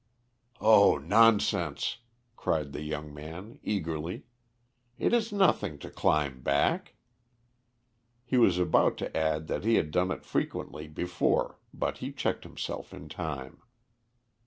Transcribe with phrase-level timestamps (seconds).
[0.59, 1.99] "Oh, nonsense!"
[2.35, 4.23] cried the young man eagerly.
[4.97, 6.95] "It is nothing to climb back."
[8.25, 12.45] He was about to add that he had done it frequently before, but he checked
[12.45, 13.61] himself in time.